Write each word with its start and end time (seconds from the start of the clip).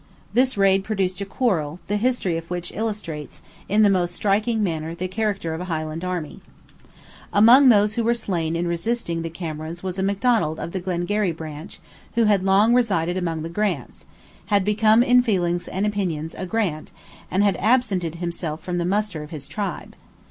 This 0.33 0.57
raid 0.57 0.83
produced 0.83 1.21
a 1.21 1.25
quarrel, 1.27 1.79
the 1.85 1.95
history 1.95 2.35
of 2.35 2.49
which 2.49 2.71
illustrates 2.71 3.39
in 3.69 3.83
the 3.83 3.89
most 3.91 4.15
striking 4.15 4.63
manner 4.63 4.95
the 4.95 5.07
character 5.07 5.53
of 5.53 5.61
a 5.61 5.65
Highland 5.65 6.03
army. 6.03 6.41
Among 7.31 7.69
those 7.69 7.93
who 7.93 8.03
were 8.03 8.15
slain 8.15 8.55
in 8.55 8.67
resisting 8.67 9.21
the 9.21 9.29
Camerons 9.29 9.83
was 9.83 9.99
a 9.99 10.01
Macdonald 10.01 10.59
of 10.59 10.71
the 10.71 10.79
Glengarry 10.79 11.31
branch, 11.31 11.79
who 12.15 12.23
had 12.23 12.43
long 12.43 12.73
resided 12.73 13.15
among 13.15 13.43
the 13.43 13.47
Grants, 13.47 14.07
had 14.47 14.65
become 14.65 15.03
in 15.03 15.21
feelings 15.21 15.67
and 15.67 15.85
opinions 15.85 16.33
a 16.35 16.47
Grant, 16.47 16.89
and 17.29 17.43
had 17.43 17.55
absented 17.57 18.15
himself 18.15 18.63
from 18.63 18.79
the 18.79 18.85
muster 18.85 19.21
of 19.21 19.29
his 19.29 19.47
tribe. 19.47 19.95